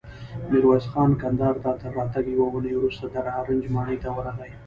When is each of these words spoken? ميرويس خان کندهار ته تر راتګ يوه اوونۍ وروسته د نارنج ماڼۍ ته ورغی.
ميرويس 0.49 0.85
خان 0.93 1.11
کندهار 1.21 1.55
ته 1.63 1.71
تر 1.81 1.91
راتګ 1.97 2.25
يوه 2.33 2.45
اوونۍ 2.47 2.73
وروسته 2.75 3.05
د 3.13 3.15
نارنج 3.27 3.63
ماڼۍ 3.73 3.97
ته 4.03 4.09
ورغی. 4.15 4.51